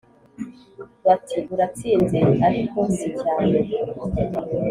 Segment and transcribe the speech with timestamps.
[1.05, 3.57] Bati: Uratsinze ariko si cyane.